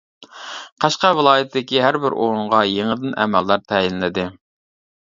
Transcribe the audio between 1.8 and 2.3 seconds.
ھەربىر